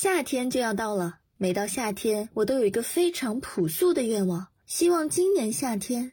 [0.00, 6.12] 夏天就要到了，每到夏天，我都有一个非常朴素的愿望，希望今年夏天，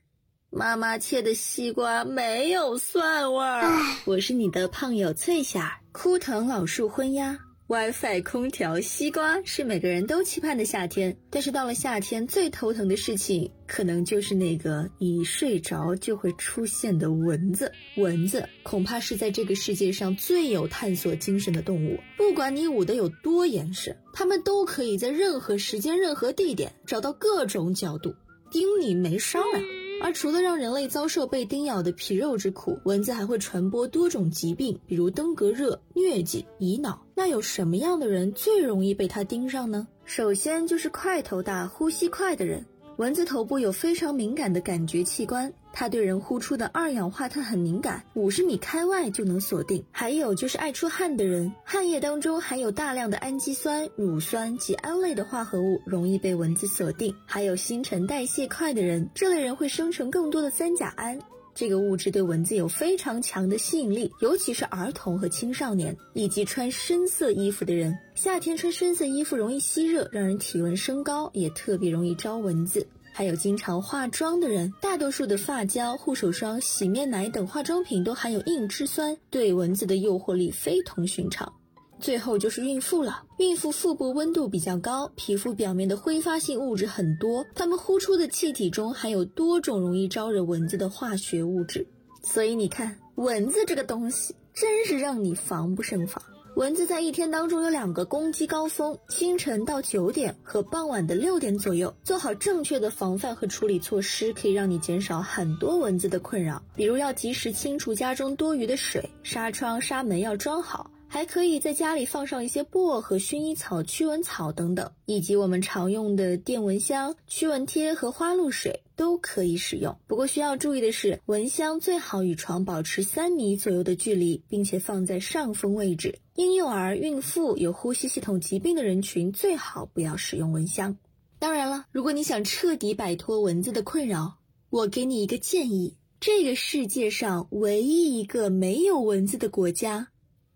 [0.49, 3.69] 妈妈切的西瓜没有蒜味儿。
[4.05, 7.37] 我是你的胖友翠霞，枯藤老树昏鸦。
[7.67, 17.71] WiFi、空调、西瓜是每个人都期盼的夏天，但是到了夏天，最头疼的事情可能就是那个一睡着就会出现的蚊子。
[17.97, 28.13] 蚊子恐怕是在这个世界上最有探索精神的动物，不管你捂得有多严实，它们都可以在任何时间、任何地点找到各种角度
[28.51, 29.63] 叮你没商量。
[30.05, 37.03] 而除了让人类遭受被叮咬的皮肉之苦，蚊子还会传播多种疾病，比如登革热、疟疾、乙脑。
[37.15, 39.87] 那有什么样的人最容易被它盯上呢？
[40.03, 42.63] 首先就是块头大、呼吸快的人。
[42.97, 49.83] 蚊子头部有非常敏感的感觉器官，它对人呼出的二氧化碳很敏感，五十米开外就能锁定。
[49.91, 57.13] 还有就是爱出汗的人，汗液当中含有大量的氨基酸、乳酸及胺类的化合物，容易被蚊子锁定。
[57.25, 61.19] 还有新陈代谢快的人，这类人会生成更多的三甲胺。
[61.55, 67.97] 这个物质对蚊子有非常强的吸引力，尤其是儿童和青少年，以及穿深色衣服的人。
[68.13, 72.85] 夏天穿深色衣服容易吸热，让人体温升高，也特别容易招蚊子。
[73.13, 81.49] 还有经常化妆的人，大多数的发胶、护手霜、洗面奶等化妆品都含有硬脂酸，对蚊子的诱惑力非同寻常。
[81.99, 91.87] 最后就是孕妇了，孕妇腹部温度比较高，皮肤表面的挥发性物质很多，它们呼出的气体中含有多种容易招惹蚊子的化学物质，
[92.21, 96.21] 所以你看，蚊子这个东西真是让你防不胜防。
[96.55, 106.61] 蚊子在一天当中有两个攻击高峰，清晨到九点和傍晚的六点左右，做好正确的防范和处理措施，可以让你减少很多蚊子的困扰。
[106.73, 110.89] 比如要及时清除家中多余的水，纱窗、纱门要装好。
[111.07, 119.95] 还可以在家里放上一些薄荷、薰衣草、驱蚊草等等，以及我们常用的电蚊香、驱蚊贴和花露水都可以使用。
[120.07, 126.17] 不过需要注意的是，蚊香最好与床保持三米左右的距离，并且放在上风位置。
[126.35, 130.97] 婴幼儿、孕妇、有呼吸系统疾病的人群最好不要使用蚊香。
[131.39, 134.35] 当然了，如果你想彻底摆脱蚊子的困扰，
[134.69, 140.09] 我给你一个建议：这个世界上唯一一个没有蚊子的国家。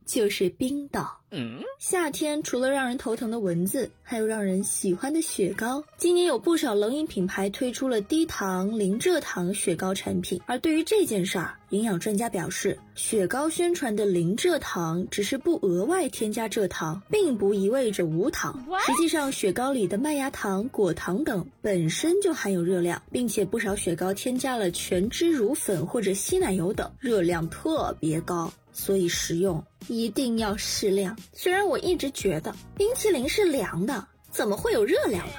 [0.09, 1.19] 就是冰岛。
[1.31, 5.83] 嗯，夏天除了让人头疼的蚊子，还有让人喜欢的雪糕。
[5.95, 10.41] 今年有不少冷饮品牌推出了低糖、零蔗糖雪糕产品。
[10.47, 18.65] 而对于这件事儿，营养专家表示，雪糕宣传的零蔗糖只是不额外添加蔗糖，并不意味着无糖。
[18.87, 28.51] 实际上，雪糕里的麦芽糖、果糖等本身就含有热量，并且不少雪糕添加了全脂乳粉或者稀奶油等，热量特别高。
[28.79, 31.17] 所以食用一定要适量。
[31.33, 35.33] 虽然我一直觉得冰淇淋是凉的，怎么会有热量呢？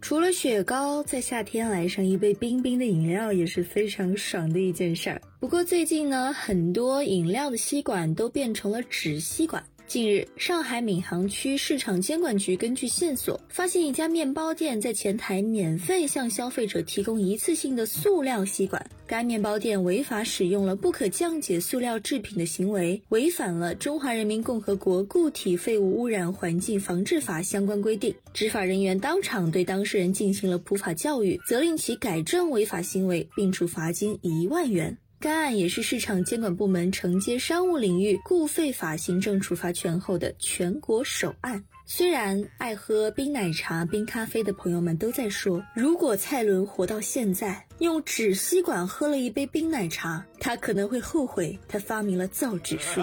[0.00, 5.20] 除了雪糕，在夏天来上一杯冰冰的饮料也是非常爽的一件事儿。
[5.40, 9.62] 不过最近呢，很多饮料的吸管都变成了纸吸管。
[9.86, 18.84] 近日，上海闵行区市场监管局根据线索，发现一家面包店在前台免费向消费者提供一次性的塑料吸管。
[19.06, 28.12] 该面包店违法使用了不可降解塑料制品的行为，违反了《中华人民共和国固体废物污染环境防治法》相关规定。
[28.32, 34.96] 执法人员当场对当事人进行了普法教育，责令其改正违法行为，并处罚金一万元。
[35.24, 41.64] 该案也是市场监管部门承接商务领域固废法行政处罚权后的全国首案。
[41.86, 53.00] 虽然爱喝冰奶茶、冰咖啡的朋友们都在说，如果蔡伦活到现在，用纸吸管喝了一杯冰奶茶，他可能会后悔他发明了造纸术。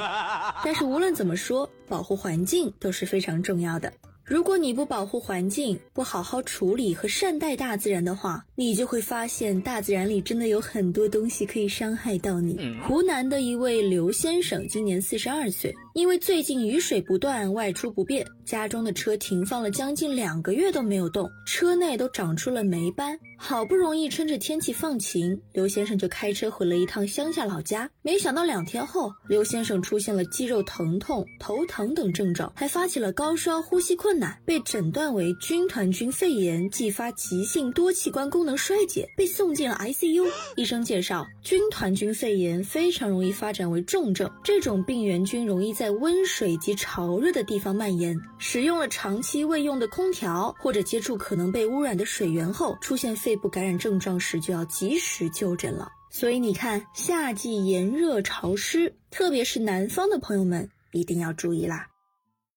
[0.63, 3.91] 但是无论怎么说，保护环境都是非常重要的。
[4.31, 12.57] 如果你不保护环境，不好好处理和善待大自然的话，你就会发现大自然里真的有很多东西可以伤害到你。
[12.87, 23.17] 湖南的一位刘先生今年四十二岁，因为最近雨水不断，外出不便，家中的车停放了将近两个月都没有动，车内都长出了霉斑。
[23.43, 27.89] 好不容易趁着天气放晴，刘先生就开车回了一趟乡下老家。
[28.03, 40.27] 没想到两天后，刘先生出现了肌肉疼痛、头疼等症状，还发起了高烧、呼吸困难，被诊断为军团菌肺炎继发急性多器官功能衰竭，被送进了 ICU。
[40.55, 48.15] 医生介绍，军团菌肺炎非常容易发展为重症，这种病原菌容易在在温水及潮热的地方蔓延。
[48.37, 53.15] 使用了长期未用的空调，或者接触可能被污染的水源后，出现。
[53.15, 61.87] 肺部感染症状时就要及时就诊了，所以你看，夏季炎热潮湿，特别是南方的朋友们一定要注意啦。